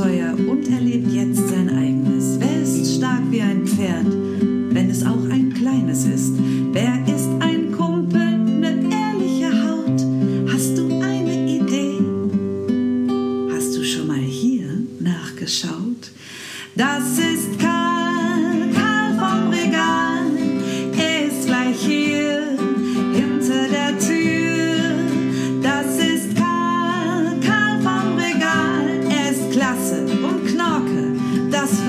Abenteuer 0.00 0.32
und 0.48 0.66
erlebt 0.72 1.09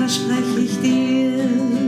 verspreche 0.02 0.58
ich 0.58 0.80
dir. 0.80 1.81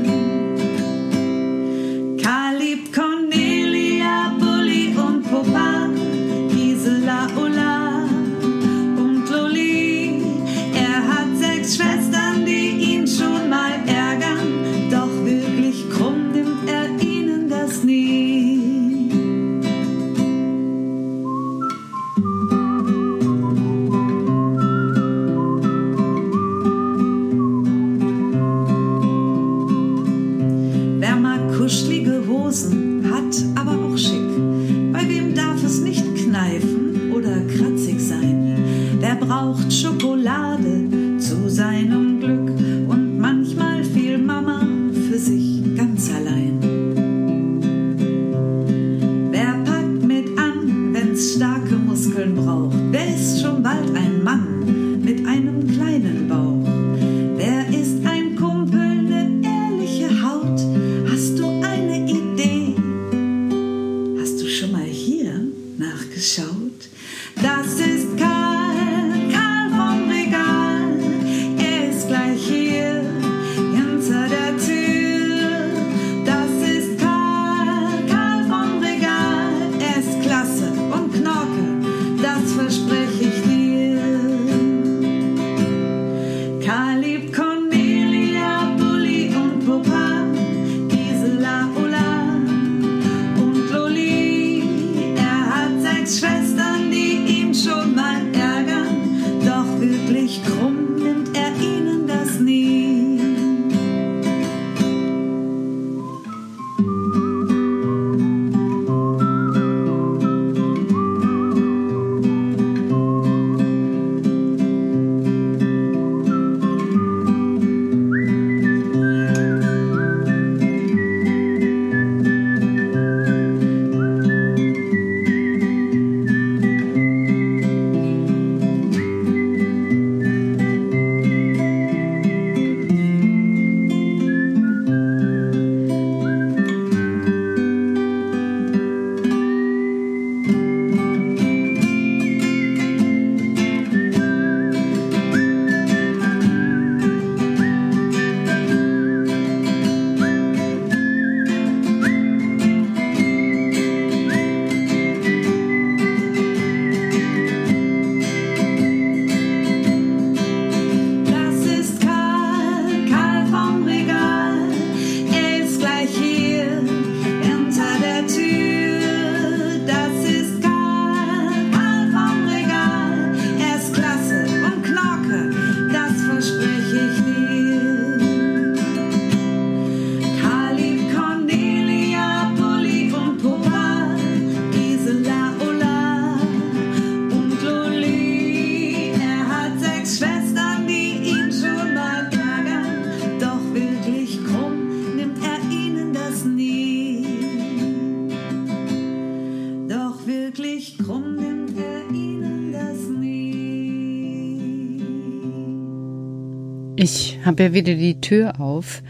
Ich 207.05 207.39
habe 207.45 207.65
ja 207.65 207.73
wieder 207.75 207.97
die 207.97 208.23
Tür 208.23 208.59
auf. 208.61 209.03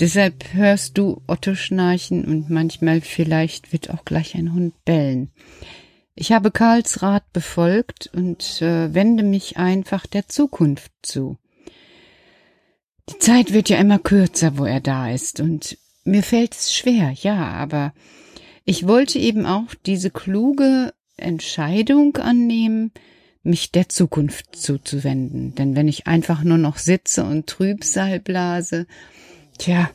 Deshalb 0.00 0.54
hörst 0.54 0.98
du 0.98 1.22
Otto 1.28 1.54
schnarchen 1.54 2.24
und 2.24 2.50
manchmal 2.50 3.00
vielleicht 3.00 3.72
wird 3.72 3.90
auch 3.90 4.04
gleich 4.04 4.34
ein 4.34 4.54
Hund 4.54 4.74
bellen. 4.84 5.30
Ich 6.16 6.32
habe 6.32 6.50
Karls 6.50 7.00
Rat 7.00 7.32
befolgt 7.32 8.10
und 8.12 8.60
äh, 8.60 8.92
wende 8.92 9.22
mich 9.22 9.56
einfach 9.56 10.04
der 10.08 10.26
Zukunft 10.26 10.90
zu. 11.02 11.38
Die 13.08 13.18
Zeit 13.20 13.52
wird 13.52 13.68
ja 13.68 13.78
immer 13.78 14.00
kürzer, 14.00 14.58
wo 14.58 14.64
er 14.64 14.80
da 14.80 15.08
ist, 15.08 15.38
und 15.38 15.78
mir 16.02 16.24
fällt 16.24 16.54
es 16.54 16.74
schwer, 16.74 17.12
ja, 17.12 17.36
aber 17.36 17.94
ich 18.64 18.88
wollte 18.88 19.20
eben 19.20 19.46
auch 19.46 19.76
diese 19.86 20.10
kluge 20.10 20.92
Entscheidung 21.16 22.16
annehmen, 22.16 22.90
mich 23.48 23.72
der 23.72 23.88
Zukunft 23.88 24.54
zuzuwenden. 24.54 25.54
Denn 25.54 25.74
wenn 25.74 25.88
ich 25.88 26.06
einfach 26.06 26.44
nur 26.44 26.58
noch 26.58 26.78
sitze 26.78 27.24
und 27.24 27.46
Trübsal 27.46 28.20
blase, 28.20 28.86
tja, 29.58 29.90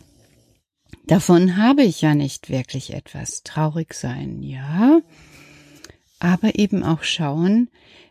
davon 1.07 1.55
habe 1.57 1.83
ich 1.83 2.01
ja 2.01 2.15
nicht 2.15 2.49
wirklich 2.49 2.93
etwas. 2.93 3.43
Traurig 3.43 3.93
sein, 3.93 4.43
ja, 4.43 4.99
aber 6.19 6.59
eben 6.59 6.83
auch 6.83 7.03
schauen, 7.03 7.69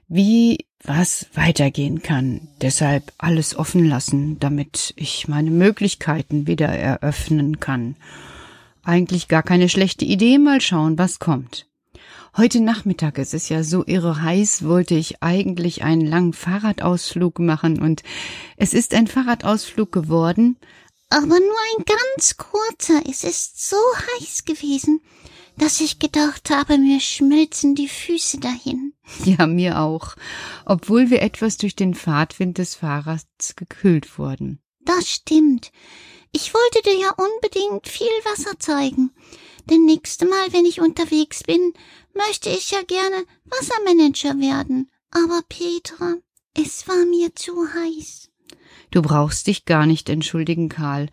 wie 0.08 0.66
was 0.84 1.26
weitergehen 1.34 2.02
kann. 2.02 2.48
Deshalb 2.60 3.12
alles 3.18 3.56
offen 3.56 3.84
lassen, 3.84 4.38
damit 4.40 4.92
ich 4.96 5.28
meine 5.28 5.50
Möglichkeiten 5.50 6.46
wieder 6.46 6.68
eröffnen 6.68 7.60
kann. 7.60 7.96
Eigentlich 8.82 9.28
gar 9.28 9.42
keine 9.42 9.68
schlechte 9.68 10.04
Idee, 10.04 10.38
mal 10.38 10.60
schauen, 10.60 10.98
was 10.98 11.18
kommt. 11.18 11.66
Heute 12.34 12.60
Nachmittag, 12.60 13.18
es 13.18 13.34
ist 13.34 13.50
ja 13.50 13.62
so 13.62 13.84
irre 13.86 14.22
heiß, 14.22 14.64
wollte 14.64 14.94
ich 14.94 15.22
eigentlich 15.22 15.84
einen 15.84 16.06
langen 16.06 16.32
Fahrradausflug 16.32 17.38
machen 17.38 17.78
und 17.78 18.02
es 18.56 18.72
ist 18.72 18.94
ein 18.94 19.06
Fahrradausflug 19.06 19.92
geworden. 19.92 20.56
Aber 21.10 21.26
nur 21.26 21.36
ein 21.36 21.84
ganz 21.84 22.38
kurzer. 22.38 23.02
Es 23.06 23.22
ist 23.22 23.68
so 23.68 23.76
heiß 23.76 24.46
gewesen, 24.46 25.02
dass 25.58 25.82
ich 25.82 25.98
gedacht 25.98 26.48
habe, 26.48 26.78
mir 26.78 27.00
schmelzen 27.00 27.74
die 27.74 27.88
Füße 27.88 28.40
dahin. 28.40 28.94
Ja, 29.26 29.46
mir 29.46 29.80
auch, 29.80 30.16
obwohl 30.64 31.10
wir 31.10 31.20
etwas 31.20 31.58
durch 31.58 31.76
den 31.76 31.92
Fahrtwind 31.92 32.56
des 32.56 32.76
Fahrrads 32.76 33.56
gekühlt 33.56 34.18
wurden. 34.18 34.62
Das 34.86 35.06
stimmt. 35.06 35.70
Ich 36.32 36.54
wollte 36.54 36.80
dir 36.82 36.98
ja 36.98 37.10
unbedingt 37.10 37.88
viel 37.88 38.06
Wasser 38.24 38.58
zeigen. 38.58 39.10
Denn 39.70 39.84
nächste 39.84 40.26
Mal, 40.26 40.52
wenn 40.52 40.64
ich 40.64 40.80
unterwegs 40.80 41.42
bin, 41.44 41.72
möchte 42.14 42.50
ich 42.50 42.70
ja 42.70 42.82
gerne 42.82 43.24
Wassermanager 43.44 44.38
werden. 44.40 44.90
Aber 45.10 45.42
Petra, 45.48 46.16
es 46.54 46.88
war 46.88 47.04
mir 47.06 47.34
zu 47.34 47.52
heiß. 47.74 48.30
Du 48.90 49.02
brauchst 49.02 49.46
dich 49.46 49.64
gar 49.64 49.86
nicht 49.86 50.08
entschuldigen, 50.08 50.68
Karl. 50.68 51.08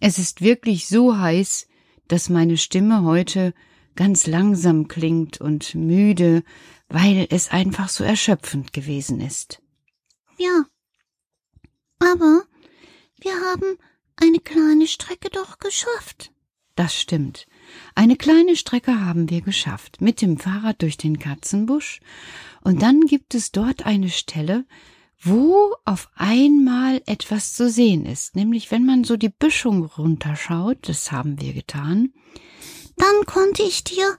Es 0.00 0.18
ist 0.18 0.40
wirklich 0.40 0.88
so 0.88 1.18
heiß, 1.18 1.66
dass 2.08 2.28
meine 2.28 2.56
Stimme 2.56 3.04
heute 3.04 3.54
ganz 3.94 4.26
langsam 4.26 4.88
klingt 4.88 5.40
und 5.40 5.74
müde, 5.74 6.42
weil 6.88 7.26
es 7.30 7.50
einfach 7.50 7.88
so 7.88 8.02
erschöpfend 8.02 8.72
gewesen 8.72 9.20
ist. 9.20 9.62
Ja. 10.38 10.64
Aber 11.98 12.44
wir 13.20 13.34
haben 13.34 13.76
eine 14.16 14.38
kleine 14.38 14.86
Strecke 14.86 15.28
doch 15.30 15.58
geschafft. 15.58 16.32
Das 16.74 16.94
stimmt. 16.94 17.46
Eine 17.94 18.16
kleine 18.16 18.56
Strecke 18.56 19.04
haben 19.04 19.30
wir 19.30 19.40
geschafft, 19.40 20.00
mit 20.00 20.22
dem 20.22 20.38
Fahrrad 20.38 20.82
durch 20.82 20.96
den 20.96 21.18
Katzenbusch, 21.18 22.00
und 22.62 22.82
dann 22.82 23.00
gibt 23.02 23.34
es 23.34 23.52
dort 23.52 23.86
eine 23.86 24.10
Stelle, 24.10 24.64
wo 25.22 25.74
auf 25.84 26.08
einmal 26.14 27.02
etwas 27.06 27.54
zu 27.54 27.68
sehen 27.68 28.06
ist, 28.06 28.36
nämlich 28.36 28.70
wenn 28.70 28.86
man 28.86 29.04
so 29.04 29.16
die 29.16 29.28
Büschung 29.28 29.84
runterschaut, 29.84 30.78
das 30.88 31.12
haben 31.12 31.40
wir 31.40 31.52
getan, 31.52 32.12
dann 32.96 33.26
konnte 33.26 33.62
ich 33.62 33.84
dir 33.84 34.16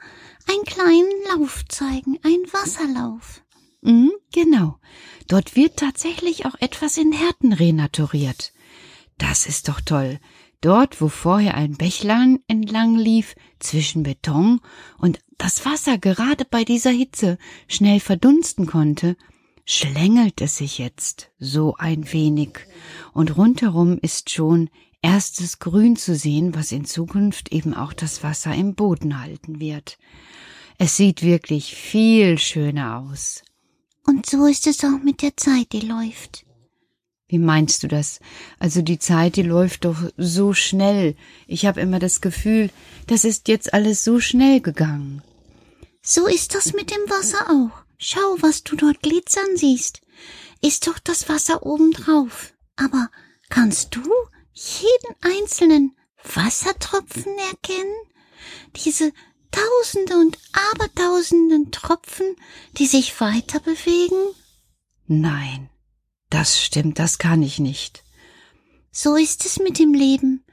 einen 0.47 0.63
kleinen 0.63 1.11
Lauf 1.29 1.63
zeigen, 1.67 2.19
einen 2.23 2.45
Wasserlauf. 2.51 3.43
Mhm, 3.81 4.11
genau. 4.31 4.77
Dort 5.27 5.55
wird 5.55 5.77
tatsächlich 5.77 6.45
auch 6.45 6.55
etwas 6.59 6.97
in 6.97 7.11
Härten 7.11 7.53
renaturiert. 7.53 8.53
Das 9.17 9.45
ist 9.45 9.69
doch 9.69 9.81
toll. 9.81 10.19
Dort, 10.61 11.01
wo 11.01 11.07
vorher 11.07 11.55
ein 11.55 11.75
Bächlein 11.75 12.39
entlang 12.47 12.95
lief, 12.95 13.35
zwischen 13.59 14.03
Beton 14.03 14.61
und 14.99 15.19
das 15.37 15.65
Wasser 15.65 15.97
gerade 15.97 16.45
bei 16.45 16.63
dieser 16.63 16.91
Hitze 16.91 17.39
schnell 17.67 17.99
verdunsten 17.99 18.67
konnte, 18.67 19.17
schlängelt 19.65 20.39
es 20.41 20.57
sich 20.57 20.77
jetzt 20.77 21.31
so 21.39 21.75
ein 21.77 22.11
wenig, 22.13 22.59
und 23.13 23.37
rundherum 23.37 23.97
ist 23.99 24.29
schon 24.29 24.69
erstes 25.01 25.57
Grün 25.57 25.95
zu 25.95 26.15
sehen, 26.15 26.53
was 26.53 26.71
in 26.71 26.85
Zukunft 26.85 27.51
eben 27.51 27.73
auch 27.73 27.93
das 27.93 28.23
Wasser 28.23 28.53
im 28.53 28.75
Boden 28.75 29.19
halten 29.19 29.59
wird. 29.59 29.97
Es 30.77 30.95
sieht 30.95 31.23
wirklich 31.23 31.75
viel 31.75 32.37
schöner 32.37 32.99
aus. 32.99 33.43
Und 34.05 34.27
so 34.27 34.45
ist 34.45 34.67
es 34.67 34.83
auch 34.83 35.01
mit 35.03 35.21
der 35.21 35.37
Zeit, 35.37 35.73
die 35.73 35.81
läuft. 35.81 36.45
Wie 37.31 37.37
meinst 37.37 37.81
du 37.81 37.87
das? 37.87 38.19
Also 38.59 38.81
die 38.81 38.99
Zeit, 38.99 39.37
die 39.37 39.41
läuft 39.43 39.85
doch 39.85 39.95
so 40.17 40.53
schnell. 40.53 41.15
Ich 41.47 41.65
habe 41.65 41.79
immer 41.79 41.97
das 41.97 42.19
Gefühl, 42.19 42.69
das 43.07 43.23
ist 43.23 43.47
jetzt 43.47 43.73
alles 43.73 44.03
so 44.03 44.19
schnell 44.19 44.59
gegangen. 44.59 45.23
So 46.01 46.27
ist 46.27 46.55
das 46.55 46.73
mit 46.73 46.91
dem 46.91 47.09
Wasser 47.09 47.49
auch. 47.49 47.85
Schau, 47.97 48.35
was 48.41 48.65
du 48.65 48.75
dort 48.75 49.01
glitzern 49.01 49.55
siehst. 49.55 50.01
Ist 50.61 50.87
doch 50.87 50.99
das 50.99 51.29
Wasser 51.29 51.65
obendrauf. 51.65 52.53
Aber 52.75 53.09
kannst 53.47 53.95
du 53.95 54.03
jeden 54.51 55.15
einzelnen 55.21 55.95
Wassertropfen 56.35 57.37
erkennen? 57.49 57.95
Diese 58.75 59.13
Tausende 59.51 60.17
und 60.17 60.37
Abertausenden 60.73 61.71
Tropfen, 61.71 62.35
die 62.77 62.87
sich 62.87 63.21
weiter 63.21 63.61
bewegen? 63.61 64.35
Nein, 65.07 65.69
das 66.31 66.61
stimmt, 66.61 66.97
das 66.97 67.19
kann 67.19 67.43
ich 67.43 67.59
nicht. 67.59 68.03
So 68.91 69.15
ist 69.15 69.45
es 69.45 69.59
mit 69.59 69.79
dem 69.79 69.93
Leben. 69.93 70.43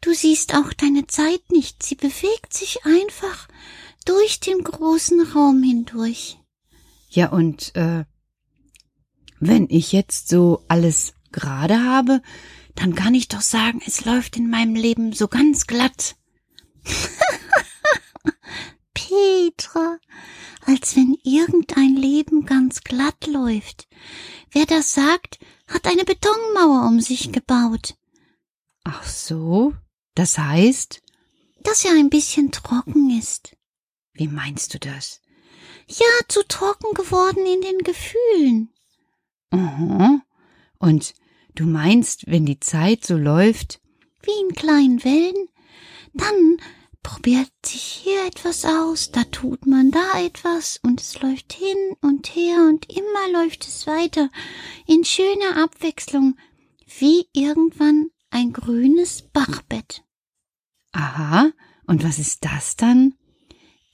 Du 0.00 0.14
siehst 0.14 0.54
auch 0.54 0.72
deine 0.72 1.06
Zeit 1.06 1.50
nicht, 1.50 1.82
sie 1.82 1.94
bewegt 1.94 2.52
sich 2.52 2.84
einfach 2.84 3.48
durch 4.04 4.38
den 4.38 4.62
großen 4.62 5.20
Raum 5.32 5.62
hindurch. 5.62 6.38
Ja, 7.08 7.30
und 7.30 7.74
äh, 7.74 8.04
wenn 9.40 9.66
ich 9.70 9.92
jetzt 9.92 10.28
so 10.28 10.62
alles 10.68 11.14
gerade 11.32 11.82
habe, 11.82 12.20
dann 12.74 12.94
kann 12.94 13.14
ich 13.14 13.28
doch 13.28 13.40
sagen, 13.40 13.80
es 13.86 14.04
läuft 14.04 14.36
in 14.36 14.50
meinem 14.50 14.74
Leben 14.74 15.12
so 15.12 15.28
ganz 15.28 15.66
glatt. 15.66 16.16
Petra, 18.94 19.98
als 20.66 20.96
wenn 20.96 21.16
irgendein 21.22 21.96
Leben 21.96 22.46
ganz 22.46 22.82
glatt 22.82 23.26
läuft. 23.26 23.88
Wer 24.50 24.66
das 24.66 24.94
sagt, 24.94 25.38
hat 25.66 25.86
eine 25.86 26.04
Betonmauer 26.04 26.86
um 26.86 27.00
sich 27.00 27.32
gebaut. 27.32 27.96
Ach 28.84 29.04
so, 29.04 29.74
das 30.14 30.38
heißt? 30.38 31.02
Dass 31.62 31.84
er 31.84 31.92
ein 31.92 32.10
bisschen 32.10 32.50
trocken 32.50 33.18
ist. 33.18 33.56
Wie 34.12 34.28
meinst 34.28 34.74
du 34.74 34.78
das? 34.78 35.20
Ja, 35.88 36.06
zu 36.28 36.46
trocken 36.46 36.94
geworden 36.94 37.44
in 37.46 37.60
den 37.60 37.78
Gefühlen. 37.78 38.72
Aha. 39.50 40.20
Und 40.78 41.14
du 41.54 41.64
meinst, 41.64 42.26
wenn 42.26 42.46
die 42.46 42.60
Zeit 42.60 43.04
so 43.04 43.16
läuft? 43.16 43.80
Wie 44.22 44.40
in 44.40 44.54
kleinen 44.54 45.04
Wellen? 45.04 45.48
Dann 46.12 46.58
probiert 47.04 47.52
sich 47.64 47.82
hier 47.82 48.26
etwas 48.26 48.64
aus, 48.64 49.12
da 49.12 49.22
tut 49.24 49.66
man 49.66 49.92
da 49.92 50.20
etwas 50.20 50.80
und 50.82 51.00
es 51.00 51.20
läuft 51.20 51.52
hin 51.52 51.76
und 52.00 52.34
her 52.34 52.66
und 52.68 52.90
immer 52.90 53.28
läuft 53.32 53.68
es 53.68 53.86
weiter 53.86 54.30
in 54.86 55.04
schöner 55.04 55.62
Abwechslung, 55.62 56.36
wie 56.98 57.28
irgendwann 57.32 58.10
ein 58.30 58.52
grünes 58.52 59.22
Bachbett. 59.22 60.02
Aha, 60.92 61.52
und 61.86 62.02
was 62.02 62.18
ist 62.18 62.44
das 62.44 62.74
dann? 62.74 63.14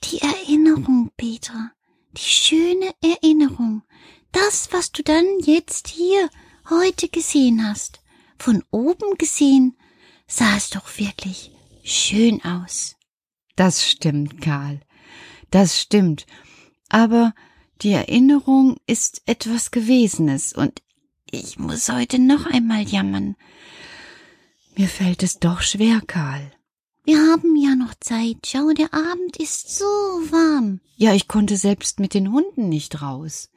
Die 0.05 0.19
Erinnerung, 0.19 1.11
Petra, 1.17 1.71
die 2.13 2.21
schöne 2.21 2.91
Erinnerung, 3.01 3.83
das, 4.31 4.69
was 4.71 4.91
du 4.91 5.03
dann 5.03 5.25
jetzt 5.41 5.89
hier 5.89 6.29
heute 6.69 7.09
gesehen 7.09 7.67
hast. 7.67 7.99
Von 8.39 8.63
oben 8.71 9.17
gesehen 9.17 9.77
sah 10.27 10.55
es 10.55 10.69
doch 10.69 10.97
wirklich 10.97 11.51
schön 11.83 12.43
aus. 12.43 12.95
Das 13.61 13.87
stimmt, 13.87 14.41
Karl. 14.41 14.79
Das 15.51 15.79
stimmt. 15.79 16.25
Aber 16.89 17.35
die 17.83 17.91
Erinnerung 17.91 18.77
ist 18.87 19.21
etwas 19.27 19.69
Gewesenes 19.69 20.53
und 20.53 20.81
ich 21.29 21.59
muss 21.59 21.87
heute 21.87 22.17
noch 22.17 22.47
einmal 22.47 22.81
jammern. 22.81 23.35
Mir 24.75 24.87
fällt 24.87 25.21
es 25.21 25.37
doch 25.37 25.61
schwer, 25.61 26.01
Karl. 26.07 26.51
Wir 27.03 27.19
haben 27.19 27.55
ja 27.55 27.75
noch 27.75 27.93
Zeit. 27.99 28.47
Schau, 28.47 28.71
der 28.71 28.95
Abend 28.95 29.37
ist 29.37 29.77
so 29.77 29.85
warm. 29.85 30.79
Ja, 30.95 31.13
ich 31.13 31.27
konnte 31.27 31.55
selbst 31.55 31.99
mit 31.99 32.15
den 32.15 32.31
Hunden 32.31 32.67
nicht 32.67 33.03
raus. 33.03 33.51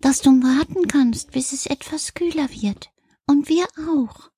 Dass 0.00 0.22
du 0.22 0.30
warten 0.42 0.88
kannst, 0.88 1.30
bis 1.30 1.52
es 1.52 1.66
etwas 1.66 2.14
kühler 2.14 2.50
wird. 2.50 2.90
Und 3.28 3.48
wir 3.48 3.68
auch. 3.94 4.28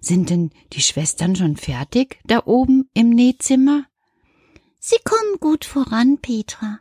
Sind 0.00 0.30
denn 0.30 0.48
die 0.72 0.80
Schwestern 0.80 1.36
schon 1.36 1.58
fertig 1.58 2.20
da 2.24 2.46
oben 2.46 2.88
im 2.94 3.10
Nähzimmer? 3.10 3.84
Sie 4.86 4.98
kommen 5.02 5.40
gut 5.40 5.64
voran, 5.64 6.18
Petra. 6.18 6.78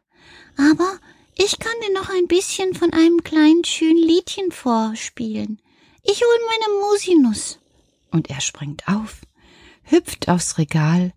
Aber 0.57 0.99
ich 1.35 1.57
kann 1.57 1.71
dir 1.87 1.93
noch 1.93 2.09
ein 2.09 2.27
bisschen 2.27 2.73
von 2.73 2.91
einem 2.91 3.23
kleinen 3.23 3.63
schönen 3.63 3.97
Liedchen 3.97 4.51
vorspielen. 4.51 5.61
Ich 6.03 6.19
hol 6.19 6.39
meine 6.49 6.81
Musinus. 6.81 7.59
Und 8.11 8.29
er 8.29 8.41
springt 8.41 8.89
auf, 8.89 9.21
hüpft 9.83 10.27
aufs 10.27 10.57
Regal 10.57 11.13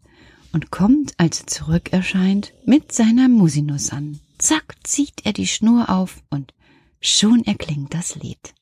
und 0.52 0.70
kommt, 0.70 1.14
als 1.16 1.40
er 1.40 1.48
zurück 1.48 1.92
erscheint, 1.92 2.52
mit 2.64 2.92
seiner 2.92 3.28
Musinus 3.28 3.90
an. 3.90 4.20
Zack, 4.38 4.76
zieht 4.84 5.26
er 5.26 5.32
die 5.32 5.48
Schnur 5.48 5.90
auf 5.90 6.22
und 6.30 6.54
schon 7.00 7.44
erklingt 7.44 7.94
das 7.94 8.14
Lied. 8.14 8.54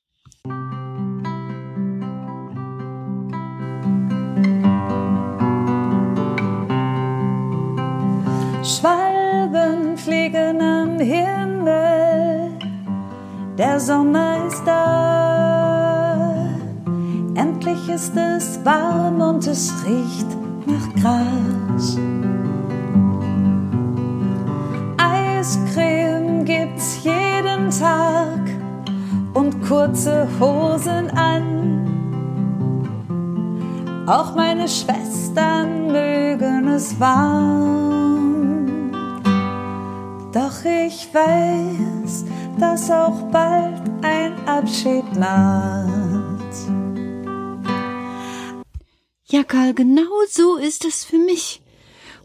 Schwalben 8.64 9.94
fliegen 9.98 10.58
am 10.62 10.98
Himmel, 10.98 12.50
Der 13.58 13.78
Sommer 13.78 14.46
ist 14.46 14.62
da. 14.64 16.34
Endlich 17.34 17.90
ist 17.90 18.16
es 18.16 18.64
warm 18.64 19.20
und 19.20 19.46
es 19.46 19.70
riecht 19.84 20.28
nach 20.64 20.94
Gras. 21.02 21.98
Eiscreme 24.96 26.46
gibt's 26.46 27.04
jeden 27.04 27.68
Tag 27.68 28.40
und 29.34 29.62
kurze 29.68 30.26
Hosen 30.40 31.10
an. 31.10 31.86
Auch 34.06 34.34
meine 34.34 34.66
Schwestern 34.68 35.88
mögen 35.88 36.68
es 36.68 36.98
warm. 36.98 38.23
Doch 40.34 40.64
ich 40.64 41.14
weiß, 41.14 42.24
dass 42.58 42.90
auch 42.90 43.30
bald 43.30 43.80
ein 44.02 44.36
Abschied 44.48 45.04
naht. 45.14 46.42
Ja, 49.26 49.44
Karl, 49.44 49.74
genau 49.74 50.10
so 50.28 50.56
ist 50.56 50.84
es 50.84 51.04
für 51.04 51.18
mich. 51.18 51.62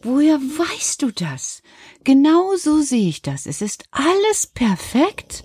Woher 0.01 0.39
weißt 0.39 1.03
du 1.03 1.11
das? 1.11 1.61
Genau 2.03 2.55
so 2.55 2.81
sehe 2.81 3.09
ich 3.09 3.21
das. 3.21 3.45
Es 3.45 3.61
ist 3.61 3.83
alles 3.91 4.47
perfekt. 4.47 5.43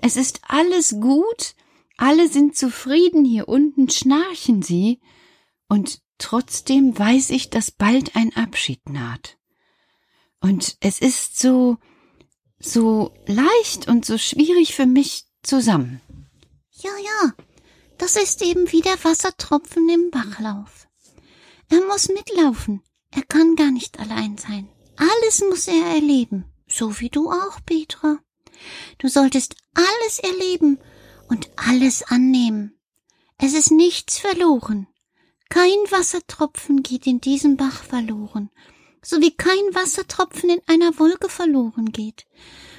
Es 0.00 0.16
ist 0.16 0.40
alles 0.48 0.96
gut. 1.00 1.54
Alle 1.98 2.28
sind 2.28 2.56
zufrieden. 2.56 3.26
Hier 3.26 3.48
unten 3.48 3.90
schnarchen 3.90 4.62
sie 4.62 5.00
und 5.68 6.00
trotzdem 6.16 6.98
weiß 6.98 7.28
ich, 7.28 7.50
dass 7.50 7.70
bald 7.70 8.16
ein 8.16 8.34
Abschied 8.34 8.88
naht. 8.88 9.36
Und 10.40 10.76
es 10.80 11.00
ist 11.00 11.38
so, 11.38 11.76
so 12.60 13.12
leicht 13.26 13.88
und 13.88 14.04
so 14.04 14.18
schwierig 14.18 14.74
für 14.74 14.86
mich 14.86 15.24
zusammen. 15.42 16.00
Ja, 16.72 16.90
ja, 17.02 17.32
das 17.98 18.16
ist 18.16 18.42
eben 18.42 18.70
wie 18.72 18.80
der 18.80 19.02
Wassertropfen 19.02 19.88
im 19.88 20.10
Bachlauf. 20.10 20.88
Er 21.68 21.84
muss 21.86 22.08
mitlaufen, 22.08 22.82
er 23.10 23.22
kann 23.22 23.56
gar 23.56 23.70
nicht 23.70 23.98
allein 23.98 24.38
sein. 24.38 24.68
Alles 24.96 25.42
muss 25.48 25.68
er 25.68 25.94
erleben, 25.94 26.44
so 26.66 27.00
wie 27.00 27.08
du 27.08 27.30
auch, 27.30 27.58
Petra. 27.64 28.18
Du 28.98 29.08
solltest 29.08 29.56
alles 29.74 30.18
erleben 30.18 30.78
und 31.28 31.50
alles 31.56 32.02
annehmen. 32.02 32.78
Es 33.36 33.54
ist 33.54 33.70
nichts 33.70 34.18
verloren. 34.18 34.88
Kein 35.48 35.78
Wassertropfen 35.90 36.82
geht 36.82 37.06
in 37.06 37.20
diesem 37.20 37.56
Bach 37.56 37.84
verloren, 37.84 38.50
so 39.08 39.22
wie 39.22 39.30
kein 39.30 39.74
Wassertropfen 39.74 40.50
in 40.50 40.60
einer 40.66 40.98
Wolke 40.98 41.30
verloren 41.30 41.92
geht. 41.92 42.26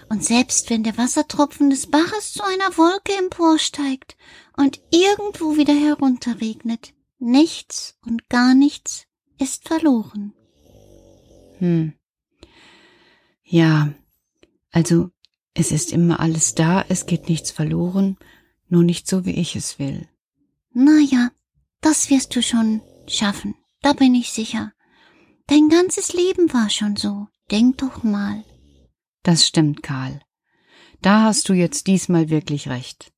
Und 0.09 0.23
selbst 0.23 0.69
wenn 0.69 0.83
der 0.83 0.95
Wassertropfen 0.95 1.71
des 1.71 1.87
Baches 1.87 2.33
zu 2.33 2.43
einer 2.43 2.77
Wolke 2.77 3.13
emporsteigt 3.17 4.15
und 4.55 4.79
irgendwo 4.91 5.57
wieder 5.57 5.73
herunterregnet, 5.73 6.93
nichts 7.17 7.97
und 8.05 8.29
gar 8.29 8.53
nichts 8.53 9.07
ist 9.39 9.67
verloren. 9.67 10.33
Hm. 11.57 11.93
Ja, 13.43 13.91
also 14.69 15.09
es 15.55 15.71
ist 15.71 15.91
immer 15.91 16.19
alles 16.19 16.53
da, 16.53 16.85
es 16.89 17.07
geht 17.07 17.27
nichts 17.27 17.49
verloren, 17.49 18.17
nur 18.67 18.83
nicht 18.83 19.07
so, 19.07 19.25
wie 19.25 19.33
ich 19.33 19.55
es 19.55 19.79
will. 19.79 20.07
Na 20.73 20.99
ja, 20.99 21.31
das 21.81 22.11
wirst 22.11 22.35
du 22.35 22.43
schon 22.43 22.81
schaffen, 23.07 23.55
da 23.81 23.93
bin 23.93 24.13
ich 24.13 24.31
sicher. 24.31 24.73
Dein 25.49 25.67
ganzes 25.67 26.13
Leben 26.13 26.53
war 26.53 26.69
schon 26.69 26.95
so, 26.95 27.27
denk 27.49 27.79
doch 27.79 28.03
mal. 28.03 28.43
Das 29.23 29.47
stimmt, 29.47 29.81
Karl. 29.81 30.21
Da 31.01 31.23
hast 31.23 31.49
du 31.49 31.53
jetzt 31.53 31.87
diesmal 31.87 32.29
wirklich 32.29 32.67
recht. 32.67 33.11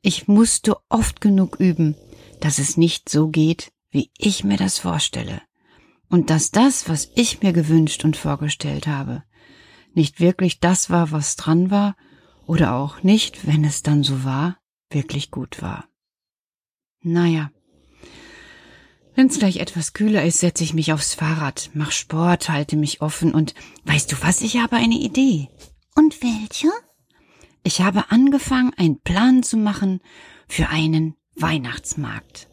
Ich 0.00 0.28
musste 0.28 0.76
oft 0.88 1.20
genug 1.20 1.56
üben, 1.58 1.96
dass 2.40 2.60
es 2.60 2.76
nicht 2.76 3.08
so 3.08 3.28
geht, 3.28 3.72
wie 3.90 4.12
ich 4.16 4.44
mir 4.44 4.56
das 4.56 4.78
vorstelle. 4.78 5.42
Und 6.08 6.30
dass 6.30 6.52
das, 6.52 6.88
was 6.88 7.10
ich 7.16 7.42
mir 7.42 7.52
gewünscht 7.52 8.04
und 8.04 8.16
vorgestellt 8.16 8.86
habe, 8.86 9.24
nicht 9.92 10.20
wirklich 10.20 10.60
das 10.60 10.88
war, 10.88 11.10
was 11.10 11.34
dran 11.34 11.72
war, 11.72 11.96
oder 12.46 12.74
auch 12.74 13.02
nicht, 13.02 13.44
wenn 13.44 13.64
es 13.64 13.82
dann 13.82 14.04
so 14.04 14.22
war, 14.22 14.56
wirklich 14.88 15.32
gut 15.32 15.62
war. 15.62 15.88
Naja, 17.00 17.50
Wenn's 19.14 19.38
gleich 19.38 19.58
etwas 19.58 19.92
kühler 19.92 20.24
ist, 20.24 20.38
setze 20.38 20.64
ich 20.64 20.72
mich 20.72 20.92
aufs 20.92 21.14
Fahrrad, 21.14 21.70
mach 21.74 21.92
Sport, 21.92 22.48
halte 22.48 22.76
mich 22.76 23.02
offen 23.02 23.34
und 23.34 23.54
weißt 23.84 24.10
du 24.10 24.16
was, 24.22 24.40
ich 24.40 24.56
habe 24.56 24.76
eine 24.76 24.94
Idee. 24.94 25.48
Und 25.94 26.22
welche? 26.22 26.68
Ich 27.62 27.82
habe 27.82 28.10
angefangen, 28.10 28.72
einen 28.76 29.00
Plan 29.00 29.42
zu 29.42 29.56
machen 29.58 30.00
für 30.48 30.68
einen 30.70 31.14
Weihnachtsmarkt. 31.34 32.48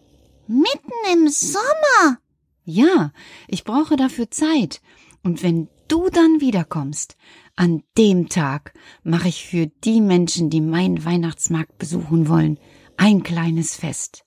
Mitten 0.48 0.92
im 1.14 1.30
Sommer. 1.30 2.20
Ja, 2.66 3.14
ich 3.48 3.64
brauche 3.64 3.96
dafür 3.96 4.30
Zeit. 4.30 4.82
Und 5.24 5.42
wenn 5.44 5.70
du 5.88 6.10
dann 6.10 6.42
wiederkommst, 6.42 7.16
an 7.56 7.84
dem 7.98 8.30
Tag 8.30 8.74
mache 9.04 9.30
ich 9.30 9.46
für 9.46 9.68
die 9.68 10.02
Menschen, 10.02 10.50
die 10.50 10.62
meinen 10.62 11.04
Weihnachtsmarkt 11.04 11.78
besuchen 11.78 12.28
wollen, 12.28 12.60
ein 12.98 13.24
kleines 13.24 13.76
Fest. 13.76 14.26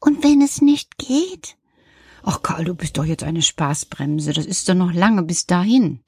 Und 0.00 0.22
wenn 0.22 0.42
es 0.42 0.60
nicht 0.60 0.98
geht? 0.98 1.56
Ach 2.30 2.42
Karl, 2.42 2.64
du 2.66 2.74
bist 2.74 2.98
doch 2.98 3.06
jetzt 3.06 3.22
eine 3.22 3.40
Spaßbremse. 3.40 4.34
Das 4.34 4.44
ist 4.44 4.68
doch 4.68 4.74
noch 4.74 4.92
lange 4.92 5.22
bis 5.22 5.46
dahin. 5.46 6.04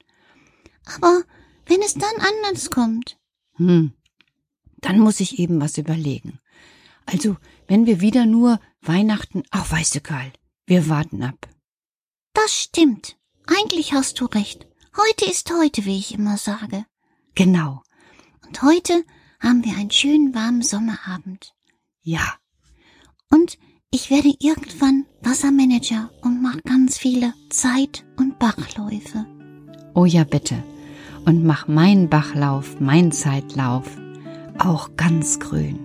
Aber 0.85 1.23
wenn 1.65 1.81
es 1.81 1.95
dann 1.95 2.13
anders 2.19 2.69
kommt. 2.69 3.17
Hm. 3.55 3.93
Dann 4.81 4.99
muss 4.99 5.19
ich 5.19 5.39
eben 5.39 5.59
was 5.59 5.79
überlegen. 5.79 6.39
Also, 7.07 7.37
wenn 7.65 7.87
wir 7.87 8.01
wieder 8.01 8.27
nur 8.27 8.59
Weihnachten. 8.81 9.41
Ach, 9.49 9.71
weißt 9.71 9.95
du, 9.95 10.01
Karl, 10.01 10.31
wir 10.67 10.87
warten 10.89 11.23
ab. 11.23 11.49
Das 12.33 12.53
stimmt. 12.53 13.17
Eigentlich 13.47 13.93
hast 13.93 14.19
du 14.19 14.25
recht. 14.25 14.67
Heute 14.95 15.25
ist 15.25 15.51
heute, 15.51 15.85
wie 15.85 15.97
ich 15.97 16.13
immer 16.13 16.37
sage. 16.37 16.85
Genau. 17.33 17.81
Und 18.45 18.61
heute 18.61 19.05
haben 19.39 19.65
wir 19.65 19.75
einen 19.75 19.89
schönen 19.89 20.35
warmen 20.35 20.61
Sommerabend. 20.61 21.55
Ja. 22.03 22.35
Und 23.31 23.57
ich 23.93 24.09
werde 24.09 24.33
irgendwann 24.39 25.05
Wassermanager 25.21 26.09
und 26.21 26.41
mache 26.41 26.61
ganz 26.63 26.97
viele 26.97 27.33
Zeit- 27.49 28.05
und 28.17 28.39
Bachläufe. 28.39 29.25
Oh 29.93 30.05
ja, 30.05 30.23
bitte. 30.23 30.63
Und 31.25 31.43
mach 31.43 31.67
meinen 31.67 32.09
Bachlauf, 32.09 32.79
mein 32.79 33.11
Zeitlauf 33.11 33.85
auch 34.59 34.95
ganz 34.95 35.39
grün. 35.39 35.77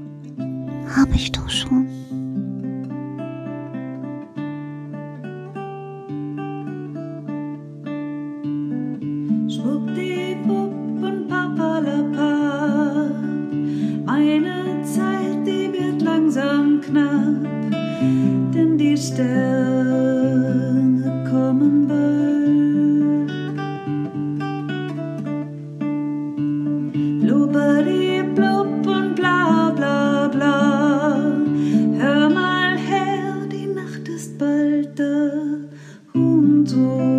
Hab 0.94 1.12
ich 1.14 1.32
doch 1.32 1.50
schon. 1.50 1.95
Bald 34.96 34.98
da. 34.98 36.18
Und 36.18 37.15